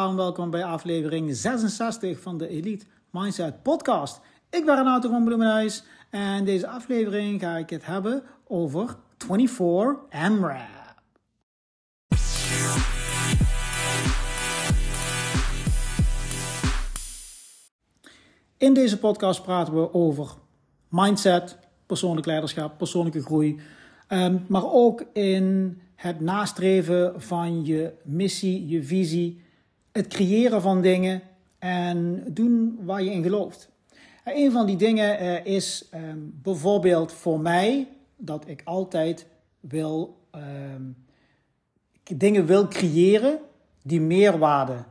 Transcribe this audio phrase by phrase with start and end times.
[0.00, 4.20] welkom bij aflevering 66 van de Elite Mindset Podcast.
[4.50, 10.94] Ik ben Renato van Bloemenhuis en deze aflevering ga ik het hebben over 24 AMRAP.
[18.56, 20.30] In deze podcast praten we over
[20.88, 23.60] mindset, persoonlijk leiderschap, persoonlijke groei,
[24.08, 29.48] ehm, maar ook in het nastreven van je missie, je visie,
[29.92, 31.22] het creëren van dingen
[31.58, 33.68] en doen waar je in gelooft.
[34.24, 39.26] En een van die dingen uh, is um, bijvoorbeeld voor mij dat ik altijd
[39.60, 40.96] wil um,
[42.16, 43.38] dingen wil creëren
[43.82, 44.84] die meerwaarde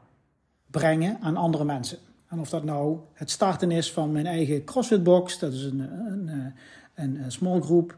[0.66, 1.98] brengen aan andere mensen.
[2.27, 5.79] En of dat nou het starten is van mijn eigen CrossFit box, dat is een,
[5.79, 6.54] een,
[6.95, 7.98] een, small group, uh,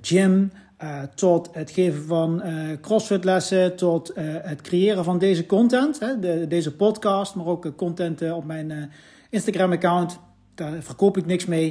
[0.00, 6.00] gym, uh, tot het geven van uh, CrossFit lessen, tot het creëren van deze content,
[6.00, 8.90] hè, de, deze podcast, maar ook content op mijn
[9.30, 10.18] Instagram account.
[10.54, 11.66] Daar verkoop ik niks mee.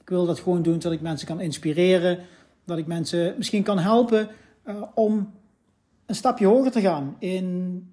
[0.00, 2.18] Ik wil dat gewoon doen zodat ik mensen kan inspireren,
[2.64, 4.28] dat ik mensen misschien kan helpen
[4.94, 5.30] om
[6.06, 7.88] een stapje hoger te gaan in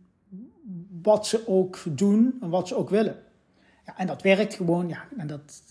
[1.01, 3.15] wat ze ook doen en wat ze ook willen.
[3.85, 4.87] Ja, en dat werkt gewoon.
[4.87, 5.63] Ja, en dat,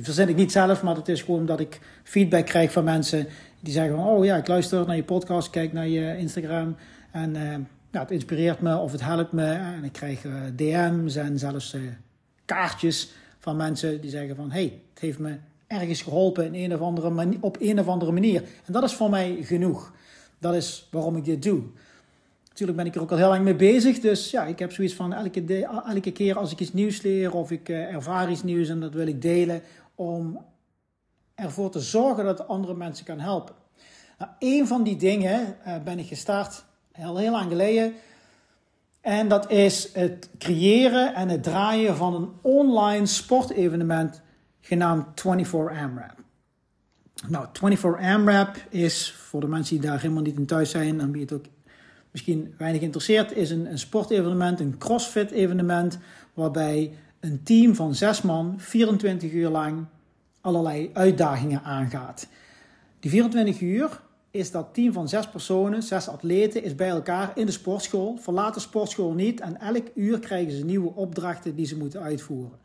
[0.00, 3.26] verzin ik niet zelf, maar het is gewoon dat ik feedback krijg van mensen
[3.60, 6.76] die zeggen van, oh ja, ik luister naar je podcast, kijk naar je Instagram
[7.10, 7.54] en uh,
[7.90, 9.44] ja, het inspireert me of het helpt me.
[9.52, 11.82] En ik krijg uh, DM's en zelfs uh,
[12.44, 16.80] kaartjes van mensen die zeggen van, hey, het heeft me ergens geholpen in een of
[16.80, 18.42] andere op een of andere manier.
[18.66, 19.92] En dat is voor mij genoeg.
[20.38, 21.62] Dat is waarom ik dit doe.
[22.60, 24.00] Natuurlijk ben ik er ook al heel lang mee bezig.
[24.00, 27.50] Dus ja, ik heb zoiets van elke, elke keer als ik iets nieuws leer of
[27.50, 29.62] ik uh, ervaar iets nieuws en dat wil ik delen
[29.94, 30.44] om
[31.34, 33.54] ervoor te zorgen dat andere mensen kan helpen.
[34.18, 37.92] Nou, een van die dingen uh, ben ik gestart heel, heel lang geleden.
[39.00, 44.20] En dat is het creëren en het draaien van een online sportevenement
[44.60, 46.14] genaamd 24 AMRAP.
[47.28, 51.20] Nou, 24 AMRAP is voor de mensen die daar helemaal niet in thuis zijn wie
[51.20, 51.44] het ook
[52.10, 55.98] misschien weinig interesseert, is een, een sportevenement, een crossfit evenement,
[56.34, 59.86] waarbij een team van zes man 24 uur lang
[60.40, 62.28] allerlei uitdagingen aangaat.
[63.00, 64.00] Die 24 uur
[64.30, 68.54] is dat team van zes personen, zes atleten, is bij elkaar in de sportschool, verlaat
[68.54, 72.58] de sportschool niet en elk uur krijgen ze nieuwe opdrachten die ze moeten uitvoeren.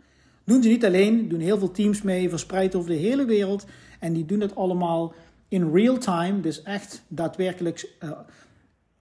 [0.43, 3.65] Doen ze niet alleen, doen heel veel teams mee, verspreid over de hele wereld
[3.99, 5.13] en die doen het allemaal
[5.47, 8.11] in real time, dus echt daadwerkelijk uh,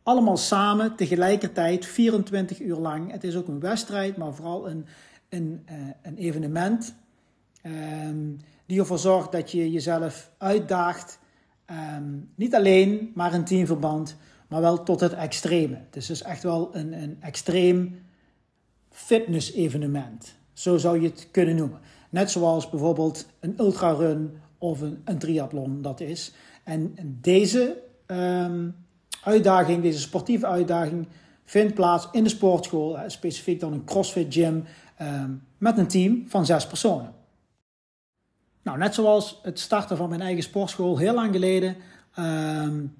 [0.05, 3.11] allemaal samen, tegelijkertijd, 24 uur lang.
[3.13, 4.87] Het is ook een wedstrijd, maar vooral een,
[5.29, 6.95] een, uh, een evenement.
[7.63, 11.19] Um, die ervoor zorgt dat je jezelf uitdaagt.
[11.97, 14.17] Um, niet alleen, maar in teamverband,
[14.49, 15.79] maar wel tot het extreme.
[15.91, 18.03] Dus het is echt wel een, een extreem
[18.91, 20.35] fitness-evenement.
[20.53, 21.81] Zo zou je het kunnen noemen.
[22.11, 26.33] Net zoals bijvoorbeeld een ultrarun of een, een triathlon dat is.
[26.65, 28.84] En deze um,
[29.25, 31.07] uitdaging, deze sportieve uitdaging,
[31.45, 34.65] vindt plaats in de sportschool, specifiek dan een CrossFit gym,
[35.01, 37.13] um, met een team van zes personen.
[38.63, 41.77] Nou, net zoals het starten van mijn eigen sportschool heel lang geleden,
[42.19, 42.95] um,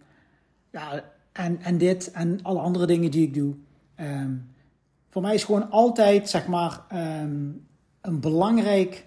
[0.73, 3.55] ja, en, en dit en alle andere dingen die ik doe.
[4.01, 4.55] Um,
[5.09, 6.81] voor mij is gewoon altijd, zeg maar,
[8.01, 9.07] een belangrijk,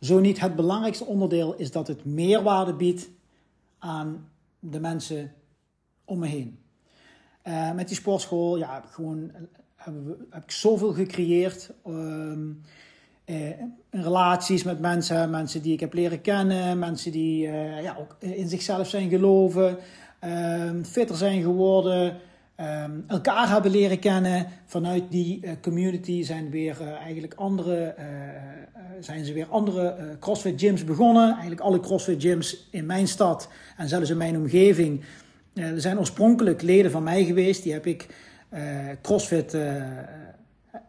[0.00, 3.10] zo niet het belangrijkste onderdeel, is dat het meerwaarde biedt
[3.78, 5.32] aan de mensen
[6.04, 6.58] om me heen.
[7.48, 9.30] Uh, met die sportschool ja, heb ik gewoon
[9.76, 9.94] heb,
[10.30, 11.70] heb ik zoveel gecreëerd.
[11.86, 12.32] Uh,
[13.90, 17.40] in relaties met mensen, mensen die ik heb leren kennen, mensen die
[17.82, 19.78] ja, ook in zichzelf zijn geloven,
[20.24, 22.16] um, fitter zijn geworden,
[22.60, 24.46] um, elkaar hebben leren kennen.
[24.64, 27.94] Vanuit die community zijn weer eigenlijk andere,
[29.00, 31.30] zijn ze weer andere CrossFit gyms begonnen.
[31.30, 35.04] Eigenlijk alle CrossFit gyms in mijn stad en zelfs in mijn omgeving
[35.54, 38.06] er zijn oorspronkelijk leden van mij geweest, die heb ik
[38.54, 38.60] uh,
[39.02, 39.54] CrossFit.
[39.54, 39.82] Uh,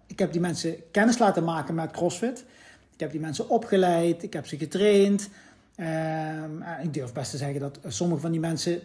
[0.07, 2.45] ik heb die mensen kennis laten maken met CrossFit.
[2.93, 5.29] Ik heb die mensen opgeleid, ik heb ze getraind.
[5.75, 8.81] Ehm, ik durf best te zeggen dat sommige van die mensen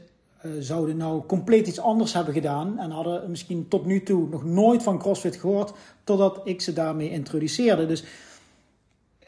[0.58, 2.78] zouden nou compleet iets anders hebben gedaan.
[2.78, 5.72] En hadden misschien tot nu toe nog nooit van CrossFit gehoord,
[6.04, 7.86] totdat ik ze daarmee introduceerde.
[7.86, 8.04] Dus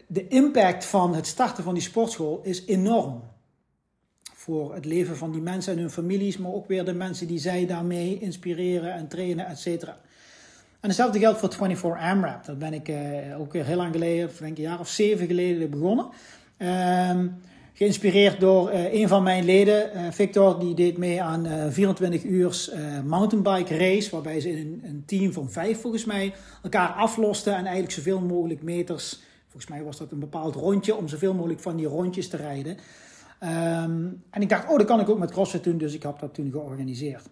[0.06, 3.22] de impact van het starten van die sportschool is enorm
[4.42, 7.38] voor het leven van die mensen en hun families, maar ook weer de mensen die
[7.38, 9.98] zij daarmee inspireren en trainen, et cetera.
[10.80, 12.44] En hetzelfde geldt voor 24 AMRAP.
[12.44, 15.70] Dat ben ik uh, ook weer heel lang geleden, denk een jaar of zeven geleden
[15.70, 16.06] begonnen.
[16.58, 17.40] Um,
[17.72, 22.24] Geïnspireerd door uh, een van mijn leden, uh, Victor, die deed mee aan uh, 24
[22.24, 22.68] uur
[23.04, 24.10] mountainbike race.
[24.10, 28.20] Waarbij ze in een, een, team van vijf volgens mij elkaar aflosten en eigenlijk zoveel
[28.20, 29.20] mogelijk meters.
[29.48, 32.76] Volgens mij was dat een bepaald rondje om zoveel mogelijk van die rondjes te rijden.
[33.44, 36.18] Um, en ik dacht, oh, dat kan ik ook met CrossFit doen, dus ik heb
[36.18, 37.28] dat toen georganiseerd.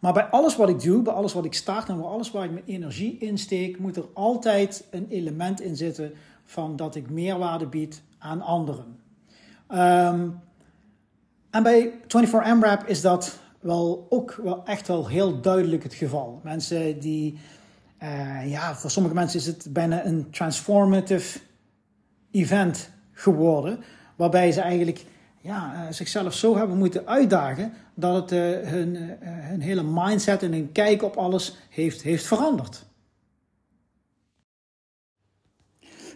[0.00, 2.44] Maar bij alles wat ik doe, bij alles wat ik start en bij alles waar
[2.44, 6.12] ik mijn energie in steek, moet er altijd een element in zitten
[6.44, 8.98] van dat ik meerwaarde bied aan anderen.
[9.70, 10.40] Um,
[11.50, 16.40] en bij 24 MRAP is dat wel ook wel echt wel heel duidelijk het geval.
[16.42, 17.38] Mensen die,
[18.02, 21.38] uh, ja, voor sommige mensen is het bijna een transformative
[22.30, 23.78] event geworden,
[24.16, 25.04] waarbij ze eigenlijk
[25.40, 30.52] ja, uh, zichzelf zo hebben moeten uitdagen dat het uh, hun, hun hele mindset en
[30.52, 32.84] hun kijk op alles heeft, heeft veranderd.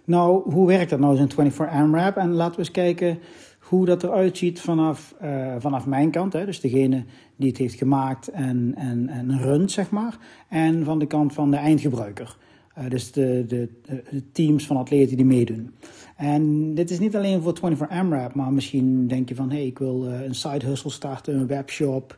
[0.04, 2.16] Nou, hoe werkt dat nou zo'n 24 AMRAP?
[2.16, 3.18] En laten we eens kijken
[3.58, 5.14] hoe dat eruit ziet vanaf,
[5.58, 6.32] vanaf mijn kant.
[6.32, 6.44] Hè?
[6.44, 7.04] Dus degene
[7.36, 10.18] die het heeft gemaakt en, en, en runt, zeg maar.
[10.48, 12.36] En van de kant van de eindgebruiker.
[12.78, 13.68] Uh, dus de, de,
[14.10, 15.74] de, teams van atleten die meedoen.
[16.16, 19.50] En dit is niet alleen voor 24 AMRAP, maar misschien denk je van...
[19.50, 22.16] hé, hey, ik wil uh, een side hustle starten, een webshop,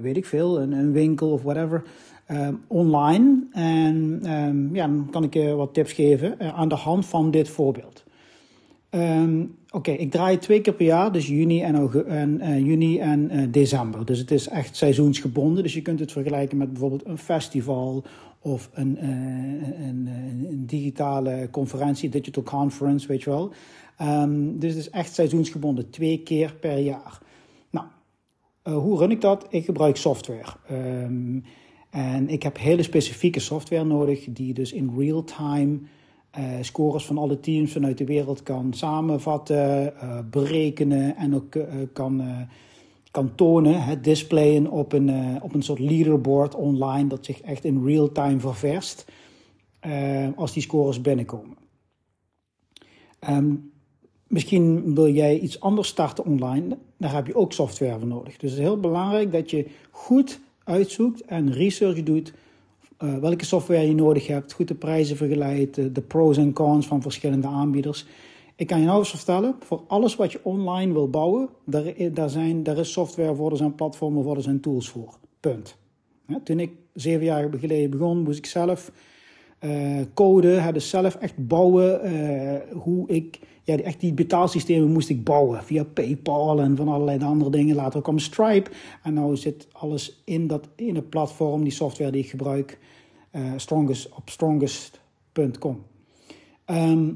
[0.00, 1.82] weet ik veel, een, een winkel of whatever...
[2.26, 3.46] Ehm, online.
[3.52, 7.48] En um, ja, dan kan ik je wat tips geven aan de hand van dit
[7.48, 8.04] voorbeeld.
[8.90, 13.46] Um, Oké, ik draai twee keer per jaar, dus juni en, uh, juni en uh,
[13.50, 14.04] december.
[14.04, 15.62] Dus het is echt seizoensgebonden.
[15.62, 18.04] Dus je kunt het vergelijken met bijvoorbeeld een festival
[18.38, 20.06] of een, een,
[20.48, 23.52] een digitale conferentie, digital conference, weet je wel.
[24.54, 27.18] dus het is echt seizoensgebonden, twee keer per jaar.
[27.70, 27.86] Nou,
[28.62, 29.46] hoe run ik dat?
[29.50, 30.52] Ik gebruik software.
[31.90, 35.86] En ik heb hele specifieke software nodig die dus in real time uh,
[36.60, 42.22] scores van alle teams vanuit de wereld kan samenvatten, uh, berekenen en ook uh, kan,
[43.10, 47.84] kan tonen, het displayen op een, op een soort leaderboard online dat zich echt in
[47.84, 49.04] real time ververst
[50.36, 51.56] als die scores binnenkomen.
[53.30, 53.72] Um,
[54.26, 58.36] misschien wil jij iets anders starten online, daar heb je ook software voor nodig.
[58.36, 62.32] Dus het is heel belangrijk dat je goed uitzoekt en research doet
[63.02, 66.86] uh, welke software je nodig hebt, goed de prijzen vergelijkt, de, de pros en cons
[66.86, 68.06] van verschillende aanbieders.
[68.56, 72.30] Ik kan je nou eens vertellen, voor alles wat je online wil bouwen, daar, daar,
[72.30, 75.18] zijn, is software voor, er zijn platformen voor, er zijn tools voor.
[75.40, 75.76] Punt.
[76.44, 78.92] Toen ik zeven jaar geleden begon, moest ik zelf
[79.64, 85.24] uh, code, dus zelf echt bouwen uh, hoe ik ja, echt die betaalsystemen moest ik
[85.24, 87.76] bouwen via PayPal en van allerlei andere dingen.
[87.76, 88.70] Later kwam Stripe
[89.02, 92.78] en nu zit alles in, dat, in het platform, die software die ik gebruik,
[93.32, 95.82] uh, strongest, op strongest.com.
[96.64, 97.10] Ehm,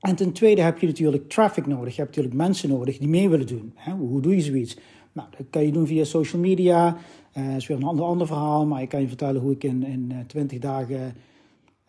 [0.00, 1.94] en ten tweede heb je natuurlijk traffic nodig.
[1.94, 3.72] Je hebt natuurlijk mensen nodig die mee willen doen.
[3.74, 3.92] Hè?
[3.92, 4.78] Hoe doe je zoiets?
[5.14, 6.96] Nou, dat kan je doen via social media.
[7.36, 8.66] Uh, dat is weer een ander, ander verhaal.
[8.66, 11.14] Maar ik kan je vertellen hoe ik in, in 20 dagen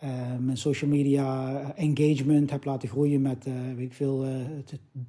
[0.04, 4.25] uh, mijn social media engagement heb laten groeien met, weet ik veel,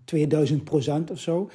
[0.04, 1.50] 2000 procent of zo.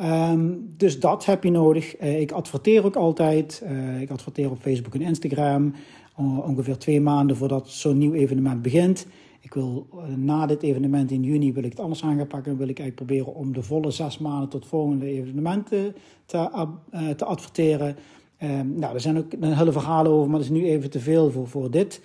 [0.00, 1.96] Um, dus dat heb je nodig.
[1.96, 3.64] ik adverteer ook altijd.
[4.00, 5.74] ik adverteer op Facebook en Instagram.
[6.16, 9.06] ongeveer twee maanden voordat zo'n nieuw evenement begint.
[9.42, 9.86] Ik wil
[10.16, 12.56] na dit evenement in juni wil ik het anders aan pakken.
[12.56, 15.94] Wil ik eigenlijk proberen om de volle zes maanden tot volgende evenementen
[16.26, 16.68] te,
[17.16, 17.96] te adverteren.
[18.42, 21.00] Um, nou, er zijn ook een hele verhalen over, maar dat is nu even te
[21.00, 22.04] veel voor, voor dit.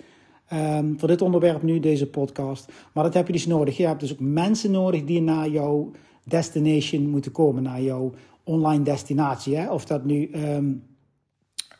[0.52, 2.72] Um, voor dit onderwerp nu, deze podcast.
[2.92, 3.76] Maar dat heb je dus nodig.
[3.76, 5.90] Je hebt dus ook mensen nodig die naar jouw
[6.24, 8.12] destination moeten komen, naar jouw
[8.44, 9.56] online destinatie.
[9.56, 9.72] Hè?
[9.72, 10.82] Of dat nu um,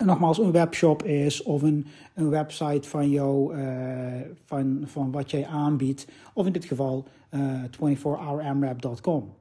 [0.04, 3.66] nogmaals een webshop is of een, een website van jou, uh,
[4.44, 6.06] van, van wat jij aanbiedt.
[6.34, 9.32] Of in dit geval uh, 24hourmrap.com.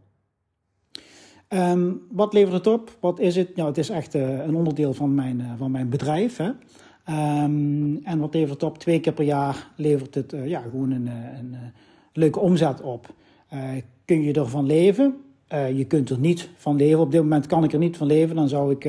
[1.49, 2.97] Um, wat levert het op?
[2.99, 3.55] Wat is het?
[3.55, 6.37] Nou, het is echt uh, een onderdeel van mijn, van mijn bedrijf.
[6.37, 6.49] Hè?
[7.43, 8.77] Um, en wat levert het op?
[8.77, 11.73] Twee keer per jaar levert het ja, gewoon een, een, een,
[12.13, 13.13] leuke omzet op.
[14.05, 15.15] kun je ervan leven?
[15.75, 16.99] je kunt er niet van leven.
[16.99, 18.35] Op dit moment kan ik er niet van leven.
[18.35, 18.85] Dan zou ik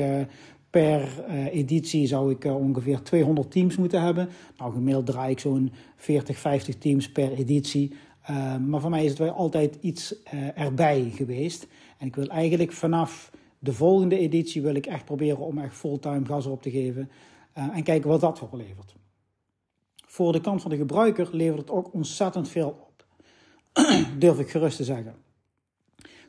[0.69, 4.29] per editie zou ik ongeveer 200 teams moeten hebben.
[4.57, 7.93] Nou, gemiddeld draai ik zo'n 40, 50 teams per editie.
[8.29, 10.15] Uh, maar voor mij is het wel altijd iets
[10.55, 11.67] erbij geweest.
[11.97, 16.25] En ik wil eigenlijk vanaf de volgende editie wil ik echt proberen om echt fulltime
[16.25, 17.09] gas op te geven.
[17.53, 18.95] En kijken wat dat oplevert.
[20.05, 23.05] Voor de kant van de gebruiker levert het ook ontzettend veel op.
[24.19, 25.15] Durf ik gerust te zeggen.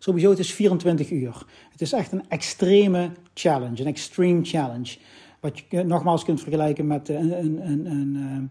[0.02, 1.47] Sowieso, het is 24 uur.
[1.71, 4.97] Het is echt een extreme challenge, een extreme challenge.
[5.40, 8.50] Wat je nogmaals kunt vergelijken met een, een, een, een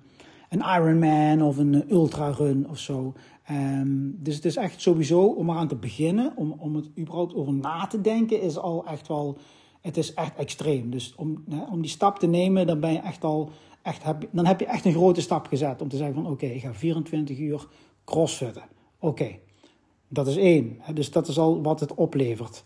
[0.50, 3.13] een Ironman of een ultrarun of zo.
[3.44, 7.53] Ehm, dus het is echt sowieso om eraan te beginnen, om, om het überhaupt over
[7.53, 9.38] na te denken, is al echt wel,
[9.82, 10.89] het is echt extreem.
[10.89, 13.50] Dus om, om die stap te nemen, dan ben je echt al,
[13.82, 15.82] echt, heb, dan heb je echt een grote stap gezet.
[15.82, 17.68] Om te zeggen van oké, ik ga 24 uur
[18.06, 18.63] crossfitten.
[19.00, 19.39] Oké,
[20.10, 20.78] dat is één.
[20.94, 22.63] Dus dat is al wat het oplevert.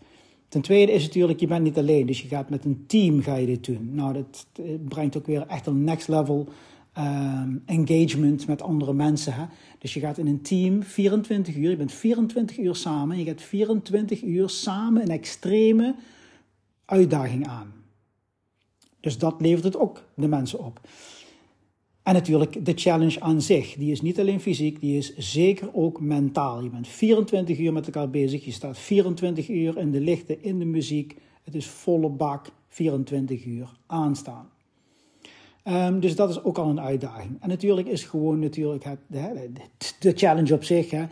[0.48, 2.06] Ten tweede is natuurlijk, je bent niet alleen.
[2.06, 3.94] Dus je gaat met een team ga je dit doen.
[3.94, 4.46] Nou, dat
[4.84, 6.48] brengt ook weer echt een next level
[6.98, 9.34] um, engagement met andere mensen.
[9.34, 9.44] Hè?
[9.78, 13.18] Dus je gaat in een team 24 uur, je bent 24 uur samen.
[13.18, 15.94] Je gaat 24 uur samen een extreme
[16.84, 17.72] uitdaging aan.
[19.00, 20.80] Dus dat levert het ook de mensen op.
[22.04, 23.74] En natuurlijk de challenge aan zich.
[23.74, 26.62] Die is niet alleen fysiek, die is zeker ook mentaal.
[26.62, 28.44] Je bent 24 uur met elkaar bezig.
[28.44, 31.16] Je staat 24 uur in de lichten, in de muziek.
[31.42, 34.48] Het is volle bak 24 uur aanstaan.
[35.64, 37.36] Um, dus dat is ook al een uitdaging.
[37.40, 39.50] En natuurlijk is gewoon natuurlijk het, de,
[40.00, 40.90] de challenge op zich.
[40.90, 41.04] Hè.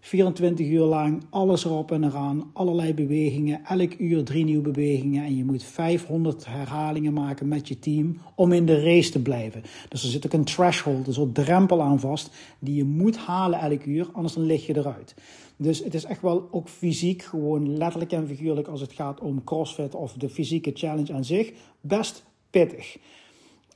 [0.00, 5.24] 24 uur lang, alles erop en eraan, allerlei bewegingen, elk uur drie nieuwe bewegingen.
[5.24, 9.62] En je moet 500 herhalingen maken met je team om in de race te blijven.
[9.88, 13.60] Dus er zit ook een threshold, een soort drempel aan vast, die je moet halen
[13.60, 15.14] elk uur, anders dan lig je eruit.
[15.56, 19.44] Dus het is echt wel ook fysiek, gewoon letterlijk en figuurlijk als het gaat om
[19.44, 22.96] CrossFit of de fysieke challenge aan zich, best pittig.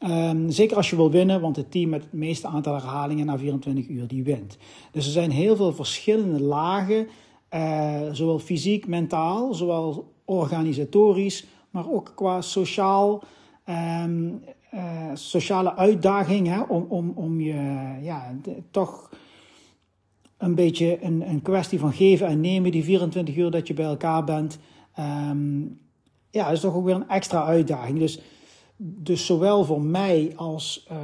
[0.08, 3.38] Um, zeker als je wil winnen, want het team met het meeste aantal herhalingen na
[3.38, 4.56] 24 uur, die wint.
[4.90, 7.08] Dus er zijn heel veel verschillende lagen,
[7.54, 13.22] uh, zowel fysiek, mentaal, zowel organisatorisch, maar ook qua sociaal,
[14.04, 14.42] um,
[14.74, 17.54] uh, sociale uitdaging, hè, om, om, om je
[18.02, 18.34] ja,
[18.70, 19.10] toch
[20.38, 23.84] een beetje een, een kwestie van geven en nemen, die 24 uur dat je bij
[23.84, 24.58] elkaar bent.
[24.98, 25.80] Um,
[26.30, 27.98] ja, is toch ook weer een extra uitdaging.
[27.98, 28.20] Dus
[28.76, 30.98] dus zowel voor mij als uh,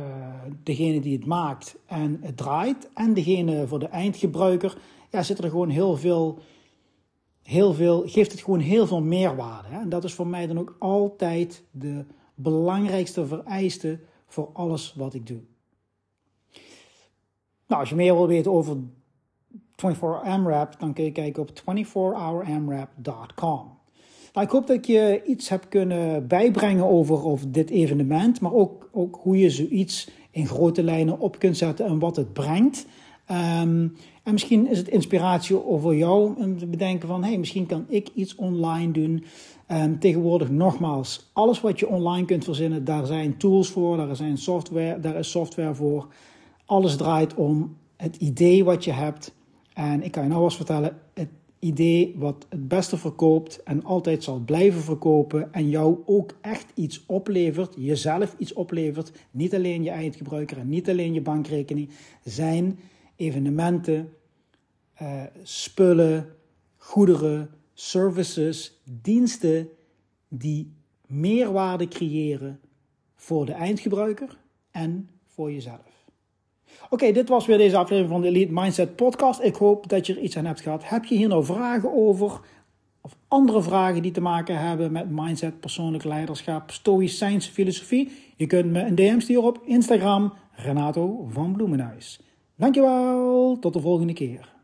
[0.62, 4.79] degene die het maakt en het draait, en degene voor de eindgebruiker,
[5.11, 6.39] ja, zit er gewoon heel veel,
[7.43, 9.69] heel veel, geeft het gewoon heel veel meerwaarde.
[9.69, 9.81] Hè?
[9.81, 15.27] En dat is voor mij dan ook altijd de belangrijkste vereiste voor alles wat ik
[15.27, 15.41] doe.
[17.67, 18.77] Nou, als je meer wil weten over
[19.77, 23.80] 24 MRAP, dan kun je kijken op 24hourmrap.com.
[24.33, 28.89] Nou, ik hoop dat je iets heb kunnen bijbrengen over, over dit evenement, maar ook,
[28.93, 32.87] ook hoe je zoiets in grote lijnen op kunt zetten en wat het brengt.
[33.31, 37.85] Um, en misschien is het inspiratie over jou om te bedenken van, hey, misschien kan
[37.89, 39.25] ik iets online doen.
[39.69, 44.39] Um, tegenwoordig nogmaals, alles wat je online kunt verzinnen, daar zijn tools voor, daar, zijn
[44.39, 46.07] software, daar is software voor.
[46.65, 49.35] Alles draait om het idee wat je hebt.
[49.75, 51.29] En ik kan je nou eens vertellen, het
[51.61, 57.07] idee wat het beste verkoopt en altijd zal blijven verkopen en jou ook echt iets
[57.07, 61.90] oplevert, jezelf iets oplevert, niet alleen je eindgebruiker en niet alleen je bankrekening,
[62.25, 62.79] zijn
[63.17, 64.12] evenementen,
[65.02, 66.37] uh, spullen,
[66.76, 69.69] goederen, services, diensten
[70.29, 70.73] die
[71.07, 72.61] meerwaarde creëren
[73.14, 74.38] voor de eindgebruiker
[74.71, 75.89] en voor jezelf.
[76.91, 79.43] Oké, dit was weer deze aflevering van de Elite Mindset Podcast.
[79.43, 80.89] Ik hoop dat je er iets aan hebt gehad.
[80.89, 82.41] Heb je hier nou vragen over?
[83.00, 88.12] Of andere vragen die te maken hebben met mindset, persoonlijk leiderschap, stoïcijnse filosofie?
[88.37, 92.21] Je kunt me een DM sturen op Instagram, Renato van Bloemenhuis.
[92.57, 94.60] Dankjewel, tot de volgende keer.